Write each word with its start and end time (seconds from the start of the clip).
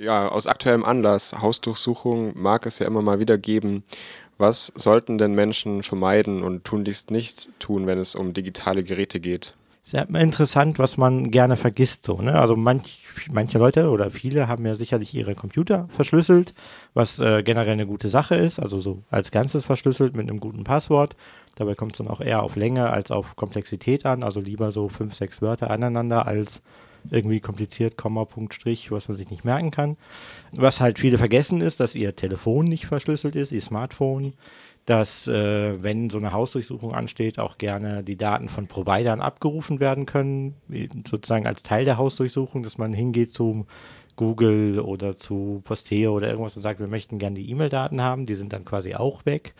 ja, 0.00 0.28
aus 0.28 0.46
aktuellem 0.46 0.84
Anlass, 0.84 1.40
Hausdurchsuchungen 1.40 2.32
mag 2.34 2.66
es 2.66 2.78
ja 2.78 2.86
immer 2.86 3.02
mal 3.02 3.20
wieder 3.20 3.38
geben. 3.38 3.84
Was 4.38 4.72
sollten 4.74 5.18
denn 5.18 5.34
Menschen 5.34 5.82
vermeiden 5.82 6.42
und 6.42 6.64
tunlichst 6.64 7.10
nicht 7.10 7.50
tun, 7.58 7.86
wenn 7.86 7.98
es 7.98 8.14
um 8.14 8.32
digitale 8.32 8.82
Geräte 8.82 9.20
geht? 9.20 9.54
Sehr 9.82 10.08
interessant, 10.08 10.78
was 10.78 10.96
man 10.96 11.30
gerne 11.30 11.56
vergisst. 11.56 12.04
So, 12.04 12.20
ne? 12.20 12.38
Also 12.38 12.54
manch, 12.54 13.00
manche 13.32 13.58
Leute 13.58 13.88
oder 13.90 14.10
viele 14.10 14.46
haben 14.46 14.64
ja 14.64 14.74
sicherlich 14.74 15.14
ihre 15.14 15.34
Computer 15.34 15.88
verschlüsselt, 15.90 16.54
was 16.94 17.18
äh, 17.18 17.42
generell 17.42 17.72
eine 17.72 17.86
gute 17.86 18.08
Sache 18.08 18.34
ist. 18.34 18.58
Also 18.58 18.78
so 18.78 19.02
als 19.10 19.30
Ganzes 19.30 19.66
verschlüsselt 19.66 20.14
mit 20.14 20.28
einem 20.28 20.40
guten 20.40 20.64
Passwort. 20.64 21.16
Dabei 21.56 21.74
kommt 21.74 21.92
es 21.92 21.98
dann 21.98 22.08
auch 22.08 22.20
eher 22.20 22.42
auf 22.42 22.56
Länge 22.56 22.90
als 22.90 23.10
auf 23.10 23.36
Komplexität 23.36 24.06
an. 24.06 24.22
Also 24.22 24.40
lieber 24.40 24.70
so 24.70 24.88
fünf, 24.88 25.14
sechs 25.14 25.42
Wörter 25.42 25.70
aneinander 25.70 26.26
als 26.26 26.62
irgendwie 27.10 27.40
kompliziert, 27.40 27.96
Komma, 27.96 28.24
Punkt, 28.24 28.54
Strich, 28.54 28.90
was 28.90 29.08
man 29.08 29.16
sich 29.16 29.30
nicht 29.30 29.44
merken 29.44 29.70
kann. 29.70 29.96
Was 30.52 30.80
halt 30.80 30.98
viele 30.98 31.18
vergessen 31.18 31.60
ist, 31.60 31.80
dass 31.80 31.94
ihr 31.94 32.16
Telefon 32.16 32.66
nicht 32.66 32.86
verschlüsselt 32.86 33.36
ist, 33.36 33.52
ihr 33.52 33.60
Smartphone, 33.60 34.34
dass 34.86 35.28
äh, 35.28 35.82
wenn 35.82 36.10
so 36.10 36.18
eine 36.18 36.32
Hausdurchsuchung 36.32 36.94
ansteht, 36.94 37.38
auch 37.38 37.58
gerne 37.58 38.02
die 38.02 38.16
Daten 38.16 38.48
von 38.48 38.66
Providern 38.66 39.20
abgerufen 39.20 39.78
werden 39.78 40.06
können, 40.06 40.54
sozusagen 41.08 41.46
als 41.46 41.62
Teil 41.62 41.84
der 41.84 41.98
Hausdurchsuchung, 41.98 42.62
dass 42.62 42.78
man 42.78 42.92
hingeht 42.92 43.32
zu 43.32 43.66
Google 44.16 44.80
oder 44.80 45.16
zu 45.16 45.62
Posteo 45.64 46.14
oder 46.14 46.28
irgendwas 46.28 46.56
und 46.56 46.62
sagt, 46.62 46.80
wir 46.80 46.88
möchten 46.88 47.18
gerne 47.18 47.36
die 47.36 47.50
E-Mail-Daten 47.50 48.02
haben, 48.02 48.26
die 48.26 48.34
sind 48.34 48.52
dann 48.52 48.64
quasi 48.64 48.94
auch 48.94 49.24
weg. 49.24 49.54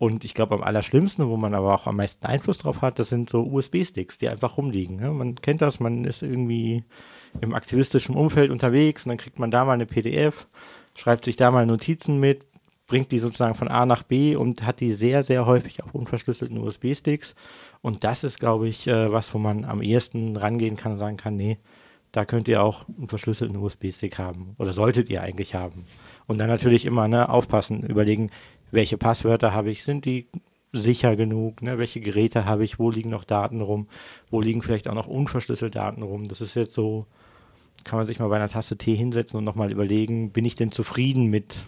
Und 0.00 0.24
ich 0.24 0.32
glaube, 0.32 0.54
am 0.54 0.62
allerschlimmsten, 0.62 1.28
wo 1.28 1.36
man 1.36 1.52
aber 1.52 1.74
auch 1.74 1.86
am 1.86 1.96
meisten 1.96 2.24
Einfluss 2.24 2.56
drauf 2.56 2.80
hat, 2.80 2.98
das 2.98 3.10
sind 3.10 3.28
so 3.28 3.42
USB-Sticks, 3.42 4.16
die 4.16 4.30
einfach 4.30 4.56
rumliegen. 4.56 4.96
Ne? 4.96 5.10
Man 5.10 5.34
kennt 5.34 5.60
das, 5.60 5.78
man 5.78 6.06
ist 6.06 6.22
irgendwie 6.22 6.84
im 7.42 7.52
aktivistischen 7.52 8.14
Umfeld 8.14 8.50
unterwegs 8.50 9.04
und 9.04 9.10
dann 9.10 9.18
kriegt 9.18 9.38
man 9.38 9.50
da 9.50 9.66
mal 9.66 9.74
eine 9.74 9.84
PDF, 9.84 10.46
schreibt 10.96 11.26
sich 11.26 11.36
da 11.36 11.50
mal 11.50 11.66
Notizen 11.66 12.18
mit, 12.18 12.46
bringt 12.86 13.12
die 13.12 13.18
sozusagen 13.18 13.54
von 13.54 13.68
A 13.68 13.84
nach 13.84 14.02
B 14.02 14.36
und 14.36 14.62
hat 14.62 14.80
die 14.80 14.92
sehr, 14.92 15.22
sehr 15.22 15.44
häufig 15.44 15.82
auf 15.84 15.94
unverschlüsselten 15.94 16.56
USB-Sticks. 16.56 17.34
Und 17.82 18.02
das 18.02 18.24
ist, 18.24 18.40
glaube 18.40 18.68
ich, 18.68 18.86
äh, 18.86 19.12
was, 19.12 19.34
wo 19.34 19.38
man 19.38 19.66
am 19.66 19.82
ehesten 19.82 20.34
rangehen 20.34 20.76
kann 20.76 20.92
und 20.92 20.98
sagen 20.98 21.18
kann, 21.18 21.36
nee, 21.36 21.58
da 22.12 22.24
könnt 22.24 22.48
ihr 22.48 22.62
auch 22.62 22.88
einen 22.88 23.08
verschlüsselten 23.08 23.56
USB-Stick 23.56 24.18
haben 24.18 24.54
oder 24.58 24.72
solltet 24.72 25.10
ihr 25.10 25.22
eigentlich 25.22 25.54
haben. 25.54 25.84
Und 26.26 26.38
dann 26.38 26.48
natürlich 26.48 26.86
immer 26.86 27.06
ne, 27.06 27.28
aufpassen, 27.28 27.82
überlegen, 27.82 28.30
welche 28.70 28.98
Passwörter 28.98 29.52
habe 29.52 29.70
ich, 29.70 29.84
sind 29.84 30.04
die 30.04 30.26
sicher 30.72 31.16
genug, 31.16 31.62
ne? 31.62 31.78
welche 31.78 32.00
Geräte 32.00 32.44
habe 32.44 32.64
ich, 32.64 32.78
wo 32.78 32.90
liegen 32.90 33.10
noch 33.10 33.24
Daten 33.24 33.60
rum, 33.60 33.88
wo 34.30 34.40
liegen 34.40 34.62
vielleicht 34.62 34.88
auch 34.88 34.94
noch 34.94 35.08
unverschlüsselt 35.08 35.74
Daten 35.74 36.02
rum. 36.02 36.28
Das 36.28 36.40
ist 36.40 36.54
jetzt 36.54 36.74
so, 36.74 37.06
kann 37.84 37.98
man 37.98 38.06
sich 38.06 38.18
mal 38.18 38.28
bei 38.28 38.36
einer 38.36 38.48
Tasse 38.48 38.76
Tee 38.76 38.94
hinsetzen 38.94 39.38
und 39.38 39.44
nochmal 39.44 39.72
überlegen, 39.72 40.30
bin 40.30 40.44
ich 40.44 40.54
denn 40.54 40.70
zufrieden 40.70 41.26
mit 41.26 41.58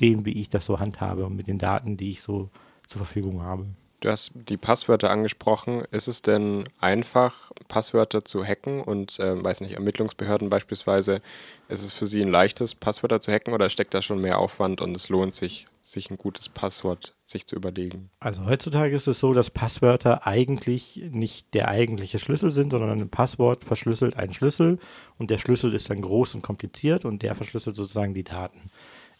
dem, 0.00 0.24
wie 0.24 0.40
ich 0.40 0.48
das 0.48 0.66
so 0.66 0.80
handhabe 0.80 1.24
und 1.24 1.36
mit 1.36 1.46
den 1.46 1.58
Daten, 1.58 1.96
die 1.96 2.10
ich 2.10 2.22
so 2.22 2.50
zur 2.86 2.98
Verfügung 2.98 3.42
habe. 3.42 3.66
Du 4.00 4.10
hast 4.10 4.32
die 4.34 4.56
Passwörter 4.56 5.10
angesprochen. 5.10 5.84
Ist 5.92 6.08
es 6.08 6.22
denn 6.22 6.64
einfach, 6.80 7.52
Passwörter 7.68 8.24
zu 8.24 8.44
hacken 8.44 8.80
und, 8.80 9.20
äh, 9.20 9.42
weiß 9.42 9.60
nicht, 9.60 9.74
Ermittlungsbehörden 9.74 10.48
beispielsweise, 10.48 11.22
ist 11.68 11.84
es 11.84 11.92
für 11.92 12.06
sie 12.06 12.20
ein 12.20 12.28
leichtes, 12.28 12.74
Passwörter 12.74 13.20
zu 13.20 13.30
hacken 13.30 13.54
oder 13.54 13.70
steckt 13.70 13.94
da 13.94 14.02
schon 14.02 14.20
mehr 14.20 14.40
Aufwand 14.40 14.80
und 14.80 14.96
es 14.96 15.08
lohnt 15.08 15.36
sich, 15.36 15.66
sich 15.92 16.10
ein 16.10 16.16
gutes 16.16 16.48
Passwort 16.48 17.14
sich 17.24 17.46
zu 17.46 17.54
überlegen? 17.54 18.10
Also 18.18 18.46
heutzutage 18.46 18.96
ist 18.96 19.06
es 19.06 19.20
so, 19.20 19.32
dass 19.34 19.50
Passwörter 19.50 20.26
eigentlich 20.26 21.02
nicht 21.10 21.54
der 21.54 21.68
eigentliche 21.68 22.18
Schlüssel 22.18 22.50
sind, 22.50 22.72
sondern 22.72 23.00
ein 23.00 23.08
Passwort 23.10 23.64
verschlüsselt 23.64 24.16
einen 24.16 24.32
Schlüssel 24.32 24.78
und 25.18 25.30
der 25.30 25.38
Schlüssel 25.38 25.74
ist 25.74 25.90
dann 25.90 26.00
groß 26.00 26.34
und 26.34 26.42
kompliziert 26.42 27.04
und 27.04 27.22
der 27.22 27.34
verschlüsselt 27.34 27.76
sozusagen 27.76 28.14
die 28.14 28.24
Daten. 28.24 28.60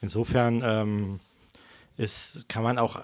Insofern 0.01 0.63
ähm, 0.65 1.21
ist, 1.97 2.49
kann 2.49 2.63
man 2.63 2.79
auch 2.79 2.99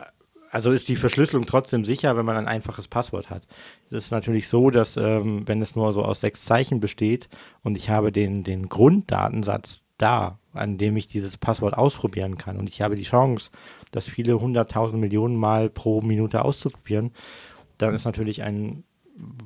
also 0.51 0.71
ist 0.71 0.89
die 0.89 0.97
Verschlüsselung 0.97 1.45
trotzdem 1.45 1.85
sicher, 1.85 2.17
wenn 2.17 2.25
man 2.25 2.37
ein 2.37 2.49
einfaches 2.49 2.89
Passwort 2.89 3.29
hat. 3.29 3.47
Es 3.87 3.93
ist 3.93 4.11
natürlich 4.11 4.49
so, 4.49 4.71
dass 4.71 4.97
ähm, 4.97 5.47
wenn 5.47 5.61
es 5.61 5.77
nur 5.77 5.93
so 5.93 6.03
aus 6.03 6.21
sechs 6.21 6.45
Zeichen 6.45 6.81
besteht 6.81 7.29
und 7.63 7.77
ich 7.77 7.91
habe 7.91 8.13
den, 8.13 8.45
den 8.45 8.71
Grunddatensatz 8.71 9.85
da, 9.99 10.39
an 10.59 10.79
dem 10.79 10.97
ich 10.97 11.09
dieses 11.09 11.37
Passwort 11.37 11.77
ausprobieren 11.77 12.39
kann 12.39 12.57
und 12.57 12.69
ich 12.69 12.83
habe 12.83 12.97
die 12.97 13.03
Chance, 13.03 13.51
das 13.91 14.09
viele 14.09 14.41
hunderttausend 14.41 15.01
Millionen 15.01 15.37
Mal 15.37 15.71
pro 15.71 16.01
Minute 16.01 16.45
auszuprobieren, 16.45 17.13
dann 17.79 17.95
ist 17.95 18.05
natürlich 18.05 18.43
ein 18.43 18.85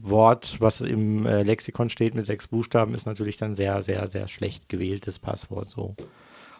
Wort, 0.02 0.60
was 0.60 0.80
im 0.80 1.24
äh, 1.24 1.42
Lexikon 1.42 1.88
steht 1.88 2.14
mit 2.14 2.26
sechs 2.26 2.46
Buchstaben, 2.46 2.94
ist 2.94 3.06
natürlich 3.06 3.38
dann 3.38 3.54
sehr, 3.54 3.82
sehr, 3.82 4.06
sehr 4.08 4.28
schlecht 4.28 4.68
gewähltes 4.68 5.18
Passwort 5.18 5.68
so. 5.68 5.96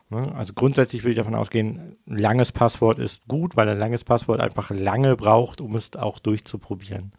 Ne? 0.09 0.35
Also 0.35 0.55
grundsätzlich 0.55 1.05
will 1.05 1.13
ich 1.13 1.19
davon 1.19 1.35
ausgehen, 1.35 1.97
ein 2.07 2.19
langes 2.19 2.53
Passwort 2.53 2.99
ist 2.99 3.29
gut, 3.29 3.57
weil 3.57 3.69
ein 3.69 3.79
langes 3.79 4.05
Passwort 4.05 4.41
einfach 4.41 4.71
lange 4.71 5.17
braucht, 5.17 5.61
um 5.61 5.75
es 5.75 5.95
auch 5.97 6.19
durchzuprobieren. 6.19 7.13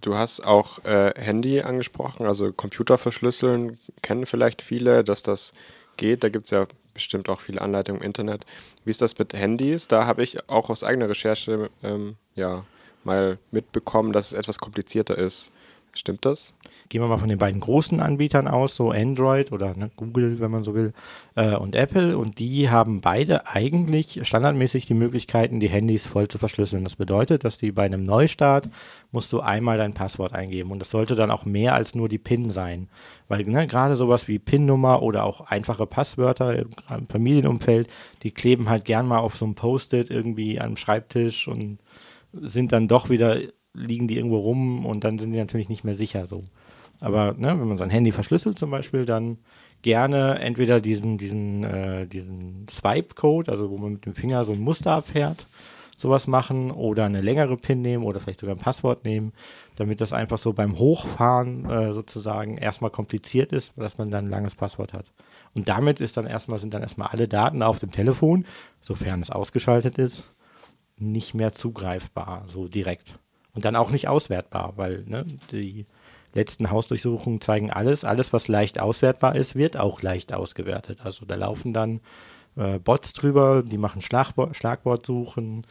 Du 0.00 0.16
hast 0.16 0.40
auch 0.40 0.84
äh, 0.84 1.12
Handy 1.16 1.62
angesprochen, 1.62 2.26
also 2.26 2.52
Computer 2.52 2.98
verschlüsseln, 2.98 3.78
kennen 4.02 4.26
vielleicht 4.26 4.60
viele, 4.60 5.04
dass 5.04 5.22
das 5.22 5.52
geht. 5.96 6.24
Da 6.24 6.28
gibt 6.28 6.46
es 6.46 6.50
ja 6.50 6.66
bestimmt 6.94 7.28
auch 7.28 7.40
viele 7.40 7.60
Anleitungen 7.60 8.02
im 8.02 8.06
Internet. 8.06 8.44
Wie 8.84 8.90
ist 8.90 9.02
das 9.02 9.18
mit 9.18 9.32
Handys? 9.32 9.88
Da 9.88 10.06
habe 10.06 10.22
ich 10.22 10.48
auch 10.48 10.70
aus 10.70 10.84
eigener 10.84 11.08
Recherche 11.08 11.70
ähm, 11.82 12.16
ja, 12.34 12.64
mal 13.04 13.38
mitbekommen, 13.50 14.12
dass 14.12 14.28
es 14.28 14.32
etwas 14.34 14.58
komplizierter 14.58 15.16
ist. 15.16 15.50
Stimmt 15.94 16.24
das? 16.24 16.54
gehen 16.92 17.00
wir 17.00 17.08
mal 17.08 17.16
von 17.16 17.30
den 17.30 17.38
beiden 17.38 17.58
großen 17.58 18.00
Anbietern 18.00 18.46
aus, 18.46 18.76
so 18.76 18.90
Android 18.90 19.50
oder 19.50 19.74
ne, 19.74 19.90
Google, 19.96 20.40
wenn 20.40 20.50
man 20.50 20.62
so 20.62 20.74
will, 20.74 20.92
äh, 21.36 21.54
und 21.56 21.74
Apple. 21.74 22.18
Und 22.18 22.38
die 22.38 22.68
haben 22.68 23.00
beide 23.00 23.46
eigentlich 23.46 24.20
standardmäßig 24.28 24.84
die 24.84 24.92
Möglichkeiten, 24.92 25.58
die 25.58 25.70
Handys 25.70 26.04
voll 26.06 26.28
zu 26.28 26.36
verschlüsseln. 26.36 26.84
Das 26.84 26.96
bedeutet, 26.96 27.44
dass 27.44 27.56
die 27.56 27.72
bei 27.72 27.84
einem 27.84 28.04
Neustart 28.04 28.68
musst 29.10 29.32
du 29.32 29.40
einmal 29.40 29.78
dein 29.78 29.94
Passwort 29.94 30.34
eingeben. 30.34 30.70
Und 30.70 30.80
das 30.80 30.90
sollte 30.90 31.16
dann 31.16 31.30
auch 31.30 31.46
mehr 31.46 31.74
als 31.74 31.94
nur 31.94 32.10
die 32.10 32.18
PIN 32.18 32.50
sein. 32.50 32.90
Weil 33.28 33.44
ne, 33.44 33.66
gerade 33.66 33.96
sowas 33.96 34.28
wie 34.28 34.38
PIN-Nummer 34.38 35.00
oder 35.00 35.24
auch 35.24 35.40
einfache 35.40 35.86
Passwörter 35.86 36.58
im 36.58 37.06
Familienumfeld, 37.08 37.88
die 38.22 38.32
kleben 38.32 38.68
halt 38.68 38.84
gern 38.84 39.06
mal 39.06 39.20
auf 39.20 39.38
so 39.38 39.46
einem 39.46 39.54
Post-it 39.54 40.10
irgendwie 40.10 40.60
am 40.60 40.76
Schreibtisch 40.76 41.48
und 41.48 41.78
sind 42.34 42.72
dann 42.72 42.86
doch 42.86 43.08
wieder 43.08 43.38
liegen 43.74 44.08
die 44.08 44.16
irgendwo 44.16 44.38
rum 44.38 44.84
und 44.86 45.04
dann 45.04 45.18
sind 45.18 45.32
die 45.32 45.38
natürlich 45.38 45.68
nicht 45.68 45.84
mehr 45.84 45.94
sicher 45.94 46.26
so. 46.26 46.44
Aber 47.00 47.34
ne, 47.36 47.48
wenn 47.58 47.68
man 47.68 47.78
sein 47.78 47.90
Handy 47.90 48.12
verschlüsselt 48.12 48.58
zum 48.58 48.70
Beispiel, 48.70 49.04
dann 49.04 49.38
gerne 49.82 50.38
entweder 50.38 50.80
diesen, 50.80 51.18
diesen, 51.18 51.64
äh, 51.64 52.06
diesen 52.06 52.66
Swipe-Code, 52.68 53.50
also 53.50 53.70
wo 53.70 53.78
man 53.78 53.94
mit 53.94 54.06
dem 54.06 54.14
Finger 54.14 54.44
so 54.44 54.52
ein 54.52 54.60
Muster 54.60 54.92
abfährt, 54.92 55.46
sowas 55.96 56.26
machen 56.26 56.70
oder 56.70 57.04
eine 57.04 57.20
längere 57.20 57.56
PIN 57.56 57.82
nehmen 57.82 58.04
oder 58.04 58.20
vielleicht 58.20 58.40
sogar 58.40 58.54
ein 58.54 58.60
Passwort 58.60 59.04
nehmen, 59.04 59.32
damit 59.76 60.00
das 60.00 60.12
einfach 60.12 60.38
so 60.38 60.52
beim 60.52 60.78
Hochfahren 60.78 61.68
äh, 61.68 61.92
sozusagen 61.92 62.56
erstmal 62.56 62.90
kompliziert 62.90 63.52
ist, 63.52 63.72
dass 63.76 63.98
man 63.98 64.10
dann 64.10 64.26
ein 64.26 64.30
langes 64.30 64.54
Passwort 64.54 64.92
hat. 64.92 65.06
Und 65.54 65.68
damit 65.68 66.00
ist 66.00 66.16
dann 66.16 66.26
erstmal, 66.26 66.58
sind 66.58 66.74
dann 66.74 66.82
erstmal 66.82 67.08
alle 67.08 67.28
Daten 67.28 67.62
auf 67.62 67.78
dem 67.78 67.90
Telefon, 67.90 68.44
sofern 68.80 69.20
es 69.20 69.30
ausgeschaltet 69.30 69.98
ist, 69.98 70.30
nicht 70.96 71.34
mehr 71.34 71.52
zugreifbar, 71.52 72.44
so 72.46 72.68
direkt. 72.68 73.18
Und 73.54 73.64
dann 73.64 73.76
auch 73.76 73.90
nicht 73.90 74.08
auswertbar, 74.08 74.72
weil 74.76 75.04
ne, 75.06 75.26
die 75.50 75.86
letzten 76.34 76.70
Hausdurchsuchungen 76.70 77.40
zeigen 77.40 77.70
alles. 77.70 78.04
Alles, 78.04 78.32
was 78.32 78.48
leicht 78.48 78.80
auswertbar 78.80 79.36
ist, 79.36 79.54
wird 79.54 79.76
auch 79.76 80.02
leicht 80.02 80.32
ausgewertet. 80.32 81.00
Also 81.04 81.26
da 81.26 81.34
laufen 81.34 81.72
dann 81.72 82.00
äh, 82.56 82.78
Bots 82.78 83.12
drüber, 83.12 83.62
die 83.64 83.78
machen 83.78 84.00
Schlagbo 84.00 84.52
Schlagwortsuchen, 84.52 85.66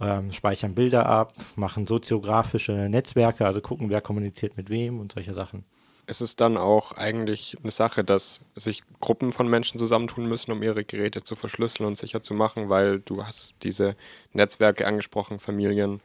ähm, 0.00 0.32
speichern 0.32 0.74
Bilder 0.74 1.06
ab, 1.06 1.34
machen 1.56 1.86
soziografische 1.86 2.72
Netzwerke, 2.88 3.46
also 3.46 3.60
gucken, 3.60 3.90
wer 3.90 4.00
kommuniziert 4.00 4.56
mit 4.56 4.70
wem 4.70 5.00
und 5.00 5.12
solche 5.12 5.34
Sachen. 5.34 5.64
Ist 6.06 6.22
es 6.22 6.36
dann 6.36 6.56
auch 6.56 6.92
eigentlich 6.92 7.56
eine 7.62 7.70
Sache, 7.70 8.02
dass 8.02 8.40
sich 8.56 8.82
Gruppen 8.98 9.30
von 9.30 9.46
Menschen 9.46 9.78
zusammentun 9.78 10.26
müssen, 10.26 10.52
um 10.52 10.62
ihre 10.62 10.82
Geräte 10.82 11.22
zu 11.22 11.34
verschlüsseln 11.34 11.86
und 11.86 11.98
sicher 11.98 12.22
zu 12.22 12.32
machen, 12.32 12.70
weil 12.70 13.00
du 13.00 13.24
hast 13.24 13.52
diese 13.62 13.94
Netzwerke 14.32 14.86
angesprochen, 14.86 15.38
Familien, 15.38 16.00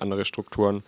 andere 0.00 0.24
Strukturen 0.24 0.82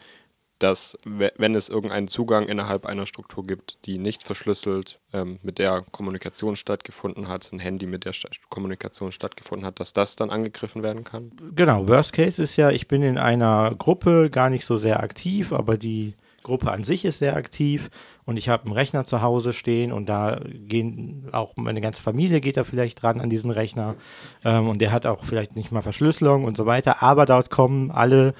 dass 0.59 0.99
wenn 1.05 1.55
es 1.55 1.69
irgendeinen 1.69 2.09
Zugang 2.09 2.49
innerhalb 2.49 2.87
einer 2.87 3.07
Struktur 3.07 3.47
gibt, 3.47 3.79
die 3.85 3.99
nicht 3.99 4.23
verschlüsselt 4.23 5.01
ähm, 5.13 5.39
mit 5.43 5.59
der 5.59 5.85
Kommunikation 5.93 6.57
stattgefunden 6.57 7.29
hat, 7.29 7.51
ein 7.53 7.61
Handy 7.61 7.87
mit 7.87 8.05
der 8.05 8.13
St 8.13 8.41
Kommunikation 8.49 9.13
stattgefunden 9.13 9.67
hat, 9.67 9.79
dass 9.81 9.93
das 9.93 10.17
dann 10.17 10.31
angegriffen 10.31 10.83
werden 10.83 11.05
kann? 11.05 11.33
Genau, 11.55 11.87
Worst 11.87 12.13
Case 12.13 12.43
ist 12.43 12.57
ja, 12.57 12.71
ich 12.71 12.89
bin 12.89 13.03
in 13.03 13.19
einer 13.19 13.75
Gruppe 13.79 14.31
gar 14.31 14.51
nicht 14.51 14.65
so 14.65 14.79
sehr 14.79 15.01
aktiv, 15.01 15.53
aber 15.53 15.77
die 15.77 16.15
Gruppe 16.43 16.73
an 16.73 16.83
sich 16.83 17.05
ist 17.05 17.19
sehr 17.19 17.37
aktiv 17.37 17.91
und 18.25 18.37
ich 18.37 18.49
habe 18.49 18.65
einen 18.65 18.73
Rechner 18.73 19.05
zu 19.05 19.23
Hause 19.23 19.53
stehen 19.53 19.93
und 19.93 20.09
da 20.09 20.41
gehen 20.45 21.29
auch 21.33 21.57
meine 21.57 21.81
ganze 21.81 22.01
Familie 22.01 22.41
geht 22.41 22.57
da 22.57 22.65
vielleicht 22.65 23.03
dran 23.03 23.21
an 23.21 23.29
diesen 23.29 23.51
Rechner 23.51 23.97
ähm, 24.45 24.69
und 24.69 24.81
der 24.81 24.91
hat 24.91 25.05
auch 25.05 25.25
vielleicht 25.25 25.57
nicht 25.57 25.73
mal 25.73 25.83
Verschlüsselung 25.83 26.45
und 26.45 26.57
so 26.57 26.65
weiter, 26.65 27.03
aber 27.03 27.27
dort 27.27 27.51
kommen 27.51 27.91
alle 27.91 28.35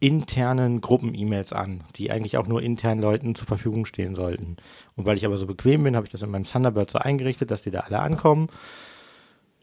internen 0.00 0.80
Gruppen-E-Mails 0.80 1.52
an, 1.52 1.82
die 1.96 2.10
eigentlich 2.10 2.36
auch 2.36 2.46
nur 2.46 2.62
internen 2.62 3.02
Leuten 3.02 3.34
zur 3.34 3.46
Verfügung 3.46 3.84
stehen 3.84 4.14
sollten. 4.14 4.56
Und 4.96 5.06
weil 5.06 5.16
ich 5.16 5.26
aber 5.26 5.36
so 5.36 5.46
bequem 5.46 5.82
bin, 5.82 5.96
habe 5.96 6.06
ich 6.06 6.12
das 6.12 6.22
in 6.22 6.30
meinem 6.30 6.44
Thunderbird 6.44 6.90
so 6.90 6.98
eingerichtet, 6.98 7.50
dass 7.50 7.62
die 7.62 7.70
da 7.70 7.80
alle 7.80 7.98
ankommen. 7.98 8.48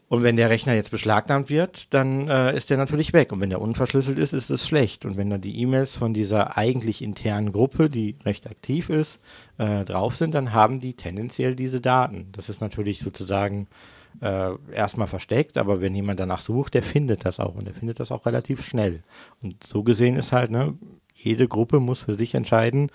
Und 0.08 0.22
wenn 0.22 0.36
der 0.36 0.50
Rechner 0.50 0.74
jetzt 0.74 0.92
beschlagnahmt 0.92 1.50
wird, 1.50 1.92
dann 1.92 2.28
äh, 2.28 2.56
ist 2.56 2.70
der 2.70 2.76
natürlich 2.76 3.12
weg. 3.12 3.32
Und 3.32 3.40
wenn 3.40 3.50
der 3.50 3.60
unverschlüsselt 3.60 4.18
ist, 4.18 4.34
ist 4.34 4.50
es 4.50 4.66
schlecht. 4.66 5.04
Und 5.04 5.16
wenn 5.16 5.30
dann 5.30 5.40
die 5.40 5.58
E-Mails 5.60 5.96
von 5.96 6.14
dieser 6.14 6.56
eigentlich 6.56 7.02
internen 7.02 7.50
Gruppe, 7.50 7.90
die 7.90 8.14
recht 8.24 8.46
aktiv 8.46 8.88
ist, 8.88 9.18
äh, 9.58 9.84
drauf 9.84 10.14
sind, 10.14 10.32
dann 10.34 10.52
haben 10.52 10.78
die 10.78 10.94
tendenziell 10.94 11.56
diese 11.56 11.80
Daten. 11.80 12.28
Das 12.32 12.48
ist 12.48 12.60
natürlich 12.60 13.00
sozusagen 13.00 13.66
äh, 14.20 14.52
erstmal 14.72 15.06
versteckt, 15.06 15.58
aber 15.58 15.80
wenn 15.80 15.94
jemand 15.94 16.20
danach 16.20 16.40
sucht, 16.40 16.74
der 16.74 16.82
findet 16.82 17.24
das 17.24 17.40
auch 17.40 17.54
und 17.54 17.66
der 17.66 17.74
findet 17.74 18.00
das 18.00 18.10
auch 18.10 18.26
relativ 18.26 18.66
schnell. 18.66 19.02
Und 19.42 19.64
so 19.64 19.82
gesehen 19.82 20.16
ist 20.16 20.32
halt, 20.32 20.50
ne, 20.50 20.74
jede 21.14 21.48
Gruppe 21.48 21.80
muss 21.80 22.00
für 22.00 22.14
sich 22.14 22.34
entscheiden, 22.34 22.90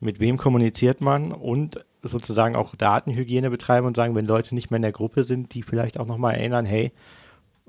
mit 0.00 0.20
wem 0.20 0.36
kommuniziert 0.36 1.00
man 1.00 1.32
und 1.32 1.84
sozusagen 2.02 2.56
auch 2.56 2.74
Datenhygiene 2.74 3.50
betreiben 3.50 3.86
und 3.86 3.96
sagen, 3.96 4.14
wenn 4.14 4.26
Leute 4.26 4.54
nicht 4.54 4.70
mehr 4.70 4.76
in 4.76 4.82
der 4.82 4.92
Gruppe 4.92 5.24
sind, 5.24 5.54
die 5.54 5.62
vielleicht 5.62 5.98
auch 6.00 6.06
nochmal 6.06 6.34
erinnern, 6.34 6.66
hey, 6.66 6.92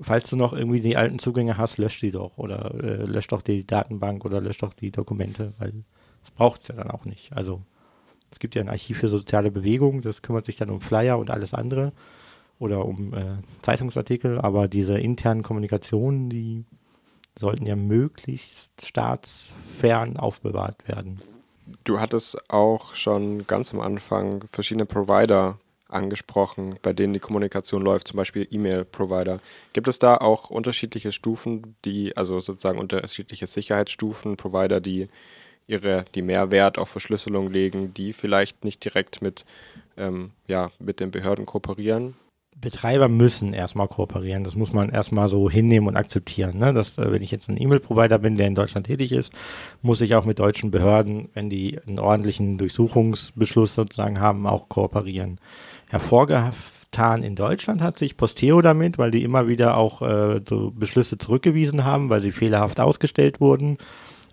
falls 0.00 0.28
du 0.28 0.36
noch 0.36 0.52
irgendwie 0.52 0.80
die 0.80 0.96
alten 0.96 1.18
Zugänge 1.18 1.56
hast, 1.56 1.78
lösch 1.78 2.00
die 2.00 2.10
doch 2.10 2.36
oder 2.36 2.74
äh, 2.74 3.04
lösch 3.04 3.28
doch 3.28 3.42
die 3.42 3.64
Datenbank 3.66 4.24
oder 4.24 4.40
lösch 4.40 4.58
doch 4.58 4.74
die 4.74 4.90
Dokumente, 4.90 5.52
weil 5.58 5.72
das 6.22 6.32
braucht 6.32 6.62
es 6.62 6.68
ja 6.68 6.74
dann 6.74 6.90
auch 6.90 7.04
nicht. 7.04 7.32
Also 7.32 7.62
es 8.32 8.40
gibt 8.40 8.56
ja 8.56 8.62
ein 8.62 8.68
Archiv 8.68 8.98
für 8.98 9.08
soziale 9.08 9.52
Bewegungen, 9.52 10.00
das 10.00 10.22
kümmert 10.22 10.46
sich 10.46 10.56
dann 10.56 10.70
um 10.70 10.80
Flyer 10.80 11.18
und 11.18 11.30
alles 11.30 11.54
andere 11.54 11.92
oder 12.58 12.84
um 12.84 13.14
äh, 13.14 13.36
Zeitungsartikel, 13.62 14.40
aber 14.40 14.68
diese 14.68 14.98
internen 14.98 15.42
Kommunikationen, 15.42 16.30
die 16.30 16.64
sollten 17.36 17.66
ja 17.66 17.76
möglichst 17.76 18.86
staatsfern 18.86 20.16
aufbewahrt 20.16 20.86
werden. 20.88 21.20
Du 21.84 21.98
hattest 21.98 22.50
auch 22.50 22.94
schon 22.94 23.46
ganz 23.46 23.72
am 23.72 23.80
Anfang 23.80 24.44
verschiedene 24.50 24.86
Provider 24.86 25.58
angesprochen, 25.88 26.78
bei 26.82 26.92
denen 26.92 27.12
die 27.12 27.20
Kommunikation 27.20 27.82
läuft, 27.82 28.08
zum 28.08 28.16
Beispiel 28.16 28.46
E-Mail-Provider. 28.50 29.40
Gibt 29.72 29.88
es 29.88 29.98
da 29.98 30.16
auch 30.16 30.50
unterschiedliche 30.50 31.12
Stufen, 31.12 31.76
die, 31.84 32.16
also 32.16 32.40
sozusagen 32.40 32.78
unterschiedliche 32.78 33.46
Sicherheitsstufen, 33.46 34.36
Provider, 34.36 34.80
die 34.80 35.08
ihre, 35.66 36.04
die 36.14 36.22
Mehrwert 36.22 36.78
auf 36.78 36.88
Verschlüsselung 36.88 37.50
legen, 37.50 37.94
die 37.94 38.12
vielleicht 38.12 38.64
nicht 38.64 38.84
direkt 38.84 39.22
mit, 39.22 39.44
ähm, 39.96 40.32
ja, 40.46 40.70
mit 40.78 41.00
den 41.00 41.10
Behörden 41.10 41.46
kooperieren? 41.46 42.16
Betreiber 42.64 43.08
müssen 43.08 43.52
erstmal 43.52 43.88
kooperieren. 43.88 44.42
Das 44.42 44.56
muss 44.56 44.72
man 44.72 44.88
erstmal 44.88 45.28
so 45.28 45.48
hinnehmen 45.48 45.86
und 45.86 45.96
akzeptieren. 45.96 46.58
Ne? 46.58 46.72
Dass, 46.72 46.98
äh, 46.98 47.12
wenn 47.12 47.22
ich 47.22 47.30
jetzt 47.30 47.48
ein 47.48 47.60
E-Mail-Provider 47.60 48.18
bin, 48.18 48.36
der 48.36 48.48
in 48.48 48.54
Deutschland 48.54 48.86
tätig 48.86 49.12
ist, 49.12 49.32
muss 49.82 50.00
ich 50.00 50.14
auch 50.14 50.24
mit 50.24 50.38
deutschen 50.38 50.70
Behörden, 50.70 51.28
wenn 51.34 51.50
die 51.50 51.78
einen 51.86 51.98
ordentlichen 51.98 52.58
Durchsuchungsbeschluss 52.58 53.74
sozusagen 53.74 54.18
haben, 54.18 54.46
auch 54.46 54.68
kooperieren. 54.68 55.38
Hervorgetan 55.88 57.22
in 57.22 57.36
Deutschland 57.36 57.82
hat 57.82 57.98
sich 57.98 58.16
Posteo 58.16 58.62
damit, 58.62 58.98
weil 58.98 59.10
die 59.10 59.22
immer 59.22 59.46
wieder 59.46 59.76
auch 59.76 60.02
äh, 60.02 60.40
so 60.48 60.72
Beschlüsse 60.74 61.18
zurückgewiesen 61.18 61.84
haben, 61.84 62.08
weil 62.08 62.20
sie 62.20 62.32
fehlerhaft 62.32 62.80
ausgestellt 62.80 63.40
wurden 63.40 63.78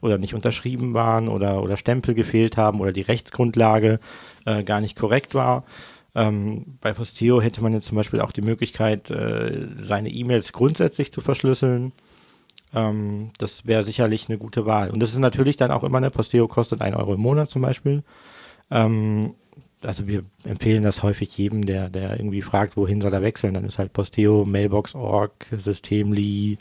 oder 0.01 0.18
nicht 0.18 0.33
unterschrieben 0.33 0.94
waren 0.94 1.28
oder, 1.28 1.62
oder 1.62 1.78
Stempel 1.78 2.16
gefehlt 2.16 2.57
haben 2.57 2.80
oder 2.80 2.94
die 2.94 3.01
Rechtsgrundlage 3.01 4.00
äh, 4.45 4.63
gar 4.63 4.81
nicht 4.81 4.98
korrekt 4.98 5.36
war. 5.36 5.63
Ähm, 6.13 6.78
bei 6.81 6.94
Posteo 6.94 7.42
hätte 7.42 7.62
man 7.62 7.74
jetzt 7.74 7.88
zum 7.88 7.96
Beispiel 7.96 8.22
auch 8.22 8.31
die 8.31 8.42
Möglichkeit, 8.42 9.10
äh, 9.12 9.68
seine 9.75 10.10
E-Mails 10.10 10.52
grundsätzlich 10.52 11.12
zu 11.12 11.22
verschlüsseln. 11.22 11.94
Ähm, 12.74 13.31
das 13.38 13.66
wäre 13.66 13.84
sicherlich 13.84 14.28
eine 14.30 14.38
gute 14.38 14.66
Wahl. 14.66 14.90
Und 14.92 15.02
das 15.02 15.12
ist 15.12 15.19
natürlich 15.19 15.58
dann 15.58 15.72
auch 15.72 15.84
immer 15.84 15.98
eine 15.98 16.12
Posteo 16.12 16.48
kostet 16.48 16.81
1 16.81 16.96
Euro 16.96 17.13
im 17.13 17.22
Monat 17.22 17.50
zum 17.50 17.62
Beispiel. 17.62 18.04
Ähm, 18.69 19.36
also 19.83 20.07
wir 20.07 20.24
empfehlen 20.44 20.83
das 20.83 21.04
häufig 21.04 21.36
jedem, 21.38 21.66
der, 21.66 21.89
der 21.89 22.18
irgendwie 22.18 22.42
fragt, 22.42 22.78
wohin 22.78 23.01
soll 23.01 23.13
er 23.13 23.22
wechseln. 23.22 23.54
Dann 23.54 23.66
ist 23.66 23.80
halt 23.80 23.94
Posteo, 23.94 24.45
Mailbox.org, 24.45 25.48
Systemli, 25.51 26.57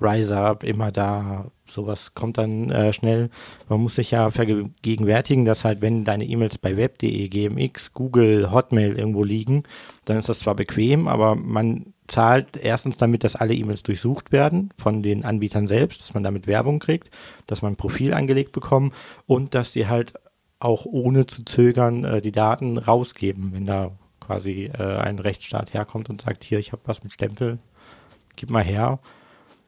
RiseUp 0.00 0.64
immer 0.64 0.90
da. 0.90 1.50
Sowas 1.66 2.14
kommt 2.14 2.38
dann 2.38 2.70
äh, 2.70 2.92
schnell. 2.92 3.30
Man 3.68 3.80
muss 3.80 3.94
sich 3.94 4.10
ja 4.10 4.30
vergegenwärtigen, 4.30 5.44
dass 5.44 5.64
halt, 5.64 5.80
wenn 5.80 6.04
deine 6.04 6.24
E-Mails 6.24 6.58
bei 6.58 6.76
web.de, 6.76 7.28
GMX, 7.28 7.92
Google, 7.92 8.52
Hotmail 8.52 8.98
irgendwo 8.98 9.24
liegen, 9.24 9.62
dann 10.04 10.18
ist 10.18 10.28
das 10.28 10.40
zwar 10.40 10.54
bequem, 10.54 11.08
aber 11.08 11.34
man 11.34 11.94
zahlt 12.08 12.56
erstens 12.56 12.98
damit, 12.98 13.24
dass 13.24 13.36
alle 13.36 13.54
E-Mails 13.54 13.82
durchsucht 13.84 14.32
werden 14.32 14.70
von 14.76 15.02
den 15.02 15.24
Anbietern 15.24 15.66
selbst, 15.66 16.02
dass 16.02 16.14
man 16.14 16.22
damit 16.22 16.46
Werbung 16.46 16.78
kriegt, 16.78 17.10
dass 17.46 17.62
man 17.62 17.72
ein 17.72 17.76
Profil 17.76 18.12
angelegt 18.12 18.52
bekommt 18.52 18.92
und 19.26 19.54
dass 19.54 19.72
die 19.72 19.86
halt 19.86 20.14
auch 20.64 20.84
ohne 20.84 21.26
zu 21.26 21.44
zögern 21.44 22.04
äh, 22.04 22.20
die 22.20 22.32
Daten 22.32 22.78
rausgeben, 22.78 23.52
wenn 23.52 23.66
da 23.66 23.92
quasi 24.20 24.70
äh, 24.78 24.96
ein 24.96 25.18
Rechtsstaat 25.18 25.74
herkommt 25.74 26.08
und 26.10 26.22
sagt, 26.22 26.44
hier, 26.44 26.58
ich 26.58 26.72
habe 26.72 26.82
was 26.84 27.02
mit 27.02 27.12
Stempel, 27.12 27.58
gib 28.36 28.50
mal 28.50 28.62
her, 28.62 29.00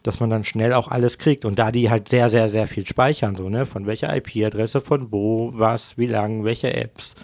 dass 0.02 0.20
man 0.20 0.30
dann 0.30 0.44
schnell 0.44 0.72
auch 0.72 0.88
alles 0.88 1.18
kriegt. 1.18 1.44
Und 1.44 1.58
da 1.58 1.72
die 1.72 1.90
halt 1.90 2.08
sehr, 2.08 2.30
sehr, 2.30 2.48
sehr 2.48 2.66
viel 2.66 2.86
speichern, 2.86 3.36
so, 3.36 3.48
ne, 3.48 3.66
von 3.66 3.86
welcher 3.86 4.14
IP-Adresse, 4.14 4.80
von 4.80 5.10
wo, 5.10 5.50
was, 5.54 5.98
wie 5.98 6.06
lang, 6.06 6.44
welche 6.44 6.74
Apps, 6.74 7.14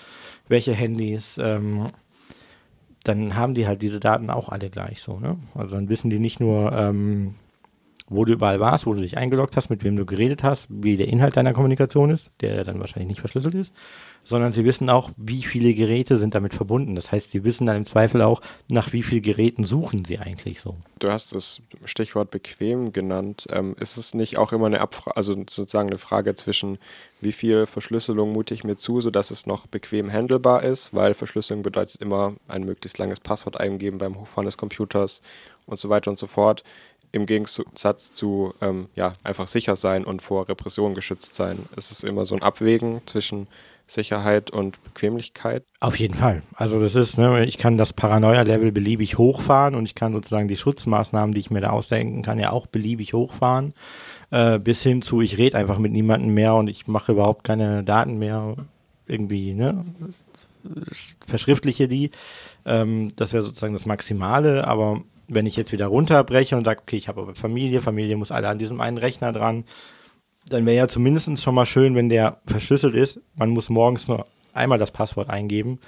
welche 0.48 0.72
Handys, 0.72 1.38
ähm, 1.38 1.86
dann 3.04 3.36
haben 3.36 3.54
die 3.54 3.66
halt 3.66 3.80
diese 3.82 4.00
Daten 4.00 4.28
auch 4.30 4.48
alle 4.48 4.68
gleich 4.68 5.00
so, 5.00 5.18
ne? 5.18 5.38
Also 5.54 5.76
dann 5.76 5.88
wissen 5.88 6.10
die 6.10 6.18
nicht 6.18 6.38
nur, 6.38 6.72
ähm, 6.72 7.34
wo 8.10 8.24
du 8.24 8.32
überall 8.32 8.58
warst, 8.58 8.86
wo 8.86 8.92
du 8.92 9.00
dich 9.00 9.16
eingeloggt 9.16 9.56
hast, 9.56 9.70
mit 9.70 9.84
wem 9.84 9.96
du 9.96 10.04
geredet 10.04 10.42
hast, 10.42 10.66
wie 10.68 10.96
der 10.96 11.06
Inhalt 11.06 11.36
deiner 11.36 11.54
Kommunikation 11.54 12.10
ist, 12.10 12.32
der 12.40 12.64
dann 12.64 12.80
wahrscheinlich 12.80 13.08
nicht 13.08 13.20
verschlüsselt 13.20 13.54
ist, 13.54 13.72
sondern 14.24 14.52
sie 14.52 14.64
wissen 14.64 14.90
auch, 14.90 15.10
wie 15.16 15.44
viele 15.44 15.72
Geräte 15.74 16.18
sind 16.18 16.34
damit 16.34 16.52
verbunden. 16.52 16.96
Das 16.96 17.12
heißt, 17.12 17.30
sie 17.30 17.44
wissen 17.44 17.66
dann 17.66 17.76
im 17.76 17.84
Zweifel 17.84 18.20
auch, 18.22 18.42
nach 18.68 18.92
wie 18.92 19.04
vielen 19.04 19.22
Geräten 19.22 19.64
suchen 19.64 20.04
sie 20.04 20.18
eigentlich 20.18 20.60
so. 20.60 20.76
Du 20.98 21.10
hast 21.10 21.32
das 21.32 21.62
Stichwort 21.84 22.32
bequem 22.32 22.90
genannt. 22.90 23.46
Ähm, 23.50 23.76
ist 23.78 23.96
es 23.96 24.12
nicht 24.12 24.38
auch 24.38 24.52
immer 24.52 24.66
eine 24.66 24.80
Abfrage, 24.80 25.16
also 25.16 25.34
sozusagen 25.34 25.88
eine 25.88 25.98
Frage 25.98 26.34
zwischen, 26.34 26.78
wie 27.20 27.32
viel 27.32 27.66
Verschlüsselung 27.66 28.32
mute 28.32 28.54
ich 28.54 28.64
mir 28.64 28.76
zu, 28.76 29.00
sodass 29.00 29.30
es 29.30 29.46
noch 29.46 29.68
bequem 29.68 30.12
handelbar 30.12 30.64
ist, 30.64 30.92
weil 30.92 31.14
Verschlüsselung 31.14 31.62
bedeutet 31.62 32.00
immer 32.00 32.34
ein 32.48 32.64
möglichst 32.64 32.98
langes 32.98 33.20
Passwort 33.20 33.60
eingeben 33.60 33.98
beim 33.98 34.18
Hochfahren 34.18 34.46
des 34.46 34.56
Computers 34.56 35.22
und 35.66 35.78
so 35.78 35.88
weiter 35.88 36.10
und 36.10 36.18
so 36.18 36.26
fort 36.26 36.64
im 37.12 37.26
Gegensatz 37.26 38.12
zu 38.12 38.54
ähm, 38.60 38.88
ja, 38.94 39.14
einfach 39.24 39.48
sicher 39.48 39.76
sein 39.76 40.04
und 40.04 40.22
vor 40.22 40.48
Repression 40.48 40.94
geschützt 40.94 41.34
sein. 41.34 41.58
Es 41.76 41.90
ist 41.90 42.04
immer 42.04 42.24
so 42.24 42.34
ein 42.34 42.42
Abwägen 42.42 43.00
zwischen 43.06 43.48
Sicherheit 43.90 44.50
und 44.50 44.82
Bequemlichkeit. 44.84 45.64
Auf 45.80 45.98
jeden 45.98 46.14
Fall. 46.14 46.42
Also 46.54 46.78
das 46.78 46.94
ist, 46.94 47.18
ne, 47.18 47.44
ich 47.44 47.58
kann 47.58 47.76
das 47.76 47.92
Paranoia-Level 47.92 48.70
beliebig 48.70 49.18
hochfahren 49.18 49.74
und 49.74 49.84
ich 49.84 49.94
kann 49.94 50.12
sozusagen 50.12 50.48
die 50.48 50.56
Schutzmaßnahmen, 50.56 51.34
die 51.34 51.40
ich 51.40 51.50
mir 51.50 51.60
da 51.60 51.70
ausdenken 51.70 52.22
kann, 52.22 52.38
ja 52.38 52.50
auch 52.52 52.66
beliebig 52.66 53.12
hochfahren. 53.14 53.74
Äh, 54.30 54.60
bis 54.60 54.82
hin 54.82 55.02
zu, 55.02 55.20
ich 55.20 55.38
rede 55.38 55.58
einfach 55.58 55.78
mit 55.78 55.92
niemandem 55.92 56.32
mehr 56.32 56.54
und 56.54 56.68
ich 56.68 56.86
mache 56.86 57.12
überhaupt 57.12 57.42
keine 57.42 57.82
Daten 57.82 58.18
mehr 58.18 58.54
irgendwie, 59.06 59.54
ne? 59.54 59.84
Verschriftliche 61.26 61.88
die. 61.88 62.10
Ähm, 62.64 63.12
das 63.16 63.32
wäre 63.32 63.42
sozusagen 63.42 63.72
das 63.72 63.86
Maximale, 63.86 64.68
aber 64.68 65.02
wenn 65.30 65.46
ich 65.46 65.56
jetzt 65.56 65.72
wieder 65.72 65.86
runterbreche 65.86 66.56
und 66.56 66.64
sage, 66.64 66.80
okay, 66.82 66.96
ich 66.96 67.08
habe 67.08 67.22
aber 67.22 67.34
Familie, 67.34 67.80
Familie 67.80 68.16
muss 68.16 68.32
alle 68.32 68.48
an 68.48 68.58
diesem 68.58 68.80
einen 68.80 68.98
Rechner 68.98 69.32
dran, 69.32 69.64
dann 70.48 70.66
wäre 70.66 70.76
ja 70.76 70.88
zumindest 70.88 71.40
schon 71.42 71.54
mal 71.54 71.66
schön, 71.66 71.94
wenn 71.94 72.08
der 72.08 72.40
verschlüsselt 72.46 72.94
ist. 72.94 73.20
Man 73.36 73.50
muss 73.50 73.68
morgens 73.68 74.08
nur 74.08 74.26
einmal 74.52 74.78
das 74.78 74.90
Passwort 74.90 75.30
eingeben. 75.30 75.78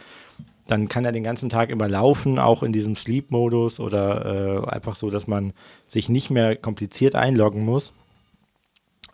Dann 0.68 0.88
kann 0.88 1.04
er 1.04 1.12
den 1.12 1.24
ganzen 1.24 1.48
Tag 1.48 1.70
immer 1.70 1.88
laufen, 1.88 2.38
auch 2.38 2.62
in 2.62 2.72
diesem 2.72 2.94
Sleep-Modus 2.94 3.80
oder 3.80 4.64
äh, 4.64 4.70
einfach 4.70 4.94
so, 4.94 5.10
dass 5.10 5.26
man 5.26 5.52
sich 5.86 6.08
nicht 6.08 6.30
mehr 6.30 6.54
kompliziert 6.54 7.16
einloggen 7.16 7.64
muss. 7.64 7.92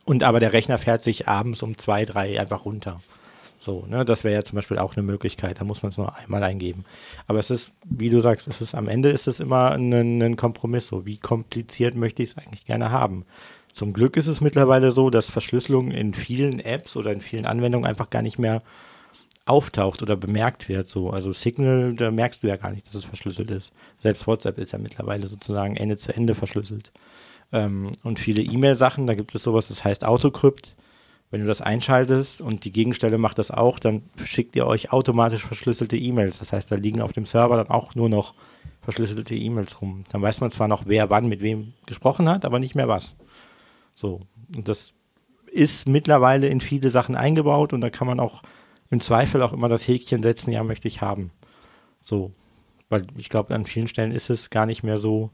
Und 0.04 0.22
aber 0.22 0.40
der 0.40 0.52
Rechner 0.52 0.78
fährt 0.78 1.02
sich 1.02 1.26
abends 1.28 1.62
um 1.62 1.78
zwei, 1.78 2.04
drei 2.04 2.38
einfach 2.38 2.64
runter. 2.64 3.00
So, 3.60 3.84
ne, 3.86 4.04
das 4.04 4.24
wäre 4.24 4.34
ja 4.34 4.44
zum 4.44 4.56
Beispiel 4.56 4.78
auch 4.78 4.96
eine 4.96 5.02
Möglichkeit, 5.02 5.60
da 5.60 5.64
muss 5.64 5.82
man 5.82 5.90
es 5.90 5.98
nur 5.98 6.16
einmal 6.16 6.42
eingeben. 6.42 6.84
Aber 7.26 7.38
es 7.38 7.50
ist, 7.50 7.74
wie 7.84 8.08
du 8.08 8.20
sagst, 8.20 8.46
es 8.46 8.60
ist 8.60 8.74
am 8.74 8.88
Ende 8.88 9.08
ist 9.10 9.26
es 9.26 9.40
immer 9.40 9.72
ein, 9.72 10.22
ein 10.22 10.36
Kompromiss. 10.36 10.86
So, 10.86 11.06
wie 11.06 11.18
kompliziert 11.18 11.96
möchte 11.96 12.22
ich 12.22 12.30
es 12.30 12.38
eigentlich 12.38 12.64
gerne 12.64 12.90
haben? 12.90 13.24
Zum 13.72 13.92
Glück 13.92 14.16
ist 14.16 14.28
es 14.28 14.40
mittlerweile 14.40 14.92
so, 14.92 15.10
dass 15.10 15.30
Verschlüsselung 15.30 15.90
in 15.90 16.14
vielen 16.14 16.60
Apps 16.60 16.96
oder 16.96 17.12
in 17.12 17.20
vielen 17.20 17.46
Anwendungen 17.46 17.86
einfach 17.86 18.10
gar 18.10 18.22
nicht 18.22 18.38
mehr 18.38 18.62
auftaucht 19.44 20.02
oder 20.02 20.16
bemerkt 20.16 20.68
wird. 20.68 20.88
So. 20.88 21.10
Also 21.10 21.32
Signal, 21.32 21.94
da 21.94 22.10
merkst 22.10 22.42
du 22.42 22.48
ja 22.48 22.56
gar 22.56 22.70
nicht, 22.70 22.86
dass 22.86 22.94
es 22.94 23.04
verschlüsselt 23.04 23.50
ist. 23.50 23.72
Selbst 24.02 24.26
WhatsApp 24.26 24.58
ist 24.58 24.72
ja 24.72 24.78
mittlerweile 24.78 25.26
sozusagen 25.26 25.76
Ende 25.76 25.96
zu 25.96 26.14
Ende 26.14 26.34
verschlüsselt. 26.34 26.92
Ähm, 27.52 27.92
und 28.04 28.20
viele 28.20 28.42
E-Mail-Sachen, 28.42 29.06
da 29.06 29.14
gibt 29.14 29.34
es 29.34 29.42
sowas, 29.42 29.68
das 29.68 29.84
heißt 29.84 30.04
Autocrypt. 30.04 30.74
Wenn 31.30 31.42
du 31.42 31.46
das 31.46 31.60
einschaltest 31.60 32.40
und 32.40 32.64
die 32.64 32.72
Gegenstelle 32.72 33.18
macht 33.18 33.38
das 33.38 33.50
auch, 33.50 33.78
dann 33.78 34.02
schickt 34.24 34.56
ihr 34.56 34.66
euch 34.66 34.92
automatisch 34.92 35.44
verschlüsselte 35.44 35.96
E-Mails. 35.96 36.38
Das 36.38 36.52
heißt, 36.52 36.70
da 36.70 36.76
liegen 36.76 37.02
auf 37.02 37.12
dem 37.12 37.26
Server 37.26 37.56
dann 37.56 37.68
auch 37.68 37.94
nur 37.94 38.08
noch 38.08 38.34
verschlüsselte 38.80 39.34
E-Mails 39.34 39.82
rum. 39.82 40.04
Dann 40.10 40.22
weiß 40.22 40.40
man 40.40 40.50
zwar 40.50 40.68
noch, 40.68 40.84
wer 40.86 41.10
wann 41.10 41.28
mit 41.28 41.42
wem 41.42 41.74
gesprochen 41.84 42.28
hat, 42.28 42.46
aber 42.46 42.58
nicht 42.58 42.74
mehr 42.74 42.88
was. 42.88 43.18
So. 43.94 44.22
Und 44.56 44.68
das 44.68 44.94
ist 45.50 45.86
mittlerweile 45.86 46.48
in 46.48 46.60
viele 46.60 46.88
Sachen 46.88 47.14
eingebaut 47.14 47.74
und 47.74 47.82
da 47.82 47.90
kann 47.90 48.06
man 48.06 48.20
auch 48.20 48.42
im 48.90 49.00
Zweifel 49.00 49.42
auch 49.42 49.52
immer 49.52 49.68
das 49.68 49.86
Häkchen 49.86 50.22
setzen, 50.22 50.50
ja, 50.50 50.64
möchte 50.64 50.88
ich 50.88 51.02
haben. 51.02 51.30
So. 52.00 52.32
Weil 52.88 53.06
ich 53.18 53.28
glaube, 53.28 53.54
an 53.54 53.66
vielen 53.66 53.88
Stellen 53.88 54.12
ist 54.12 54.30
es 54.30 54.48
gar 54.48 54.64
nicht 54.64 54.82
mehr 54.82 54.96
so 54.96 55.30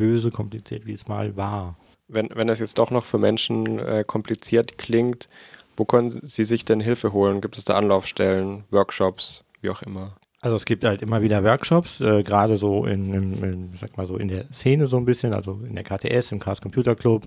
böse 0.00 0.30
kompliziert, 0.30 0.86
wie 0.86 0.94
es 0.94 1.08
mal 1.08 1.36
war. 1.36 1.76
Wenn, 2.08 2.30
wenn 2.34 2.46
das 2.46 2.58
jetzt 2.58 2.78
doch 2.78 2.90
noch 2.90 3.04
für 3.04 3.18
Menschen 3.18 3.78
äh, 3.78 4.02
kompliziert 4.06 4.78
klingt, 4.78 5.28
wo 5.76 5.84
können 5.84 6.08
Sie 6.08 6.44
sich 6.46 6.64
denn 6.64 6.80
Hilfe 6.80 7.12
holen? 7.12 7.42
Gibt 7.42 7.58
es 7.58 7.66
da 7.66 7.74
Anlaufstellen, 7.74 8.64
Workshops, 8.70 9.44
wie 9.60 9.68
auch 9.68 9.82
immer? 9.82 10.16
Also 10.40 10.56
es 10.56 10.64
gibt 10.64 10.84
halt 10.84 11.02
immer 11.02 11.20
wieder 11.20 11.44
Workshops, 11.44 12.00
äh, 12.00 12.22
gerade 12.22 12.56
so 12.56 12.86
in, 12.86 13.12
in, 13.12 13.42
in, 13.44 13.70
sag 13.74 13.98
mal 13.98 14.06
so 14.06 14.16
in 14.16 14.28
der 14.28 14.50
Szene 14.54 14.86
so 14.86 14.96
ein 14.96 15.04
bisschen, 15.04 15.34
also 15.34 15.60
in 15.68 15.74
der 15.74 15.84
KTS, 15.84 16.32
im 16.32 16.38
Chaos 16.38 16.62
Computer 16.62 16.94
Club, 16.96 17.24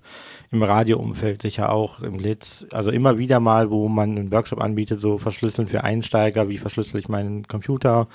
im 0.49 0.63
Radioumfeld 0.63 1.43
sicher 1.43 1.71
auch, 1.71 2.01
im 2.01 2.17
Litz, 2.17 2.65
also 2.71 2.89
immer 2.89 3.19
wieder 3.19 3.39
mal, 3.39 3.69
wo 3.69 3.87
man 3.87 4.17
einen 4.17 4.31
Workshop 4.31 4.59
anbietet, 4.59 4.99
so 4.99 5.19
verschlüsseln 5.19 5.67
für 5.67 5.83
Einsteiger, 5.83 6.49
wie 6.49 6.57
verschlüssel 6.57 6.99
ich 6.99 7.07
meinen 7.07 7.47
Computer, 7.47 8.07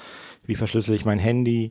wie 0.47 0.57
verschlüssel 0.57 0.97
ich 0.97 1.05
mein 1.05 1.21
Handy. 1.21 1.71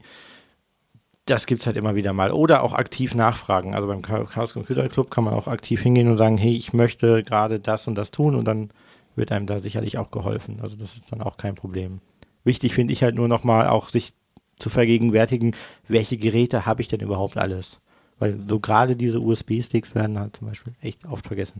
Das 1.28 1.46
gibt 1.46 1.62
es 1.62 1.68
halt 1.68 1.78
immer 1.78 1.96
wieder 1.96 2.14
mal. 2.14 2.32
Oder 2.32 2.64
auch 2.64 2.74
aktiv 2.74 3.14
nachfragen. 3.14 3.76
Also 3.76 3.88
beim 3.88 4.02
Chaos 4.02 4.54
Computer 4.54 4.90
Club 4.90 5.12
kann 5.12 5.24
man 5.24 5.34
auch 5.34 5.48
aktiv 5.48 5.82
hingehen 5.82 6.10
und 6.10 6.18
sagen, 6.18 6.38
hey, 6.38 6.56
ich 6.56 6.74
möchte 6.74 7.24
gerade 7.24 7.60
das 7.60 7.88
und 7.88 7.96
das 7.96 8.12
tun 8.12 8.36
und 8.36 8.46
dann 8.46 8.70
wird 9.16 9.32
einem 9.32 9.46
da 9.46 9.60
sicherlich 9.60 9.98
auch 9.98 10.12
geholfen. 10.12 10.60
Also 10.62 10.76
das 10.76 10.96
ist 10.96 11.12
dann 11.12 11.22
auch 11.22 11.38
kein 11.38 11.56
Problem. 11.56 12.00
Wichtig 12.44 12.74
finde 12.74 12.94
ich 12.94 13.04
halt 13.04 13.16
nur 13.16 13.28
nochmal 13.28 13.68
auch 13.68 13.90
sich 13.90 14.14
zu 14.58 14.70
vergegenwärtigen, 14.70 15.56
welche 15.88 16.18
Geräte 16.18 16.66
habe 16.66 16.82
ich 16.82 16.88
denn 16.88 17.02
überhaupt 17.02 17.38
alles? 17.38 17.80
Weil 18.20 18.40
so 18.48 18.60
gerade 18.60 18.96
diese 18.96 19.20
USB-Sticks 19.20 19.94
werden 19.94 20.18
halt 20.18 20.36
zum 20.38 20.48
Beispiel 20.48 20.74
echt 20.82 21.06
oft 21.06 21.28
vergessen. 21.28 21.56